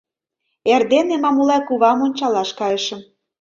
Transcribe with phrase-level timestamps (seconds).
[0.73, 2.99] Эрдене Мамулай кувам ончалаш кайышым.